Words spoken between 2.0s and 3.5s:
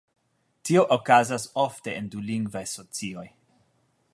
dulingvaj socioj.